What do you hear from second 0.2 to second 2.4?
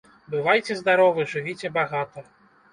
Бывайце здаровы, жывіце багата!